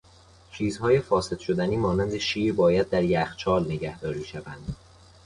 [0.51, 4.75] چیزهای فاسد شدنی مانند شیر باید در یخچال نگهداری شوند.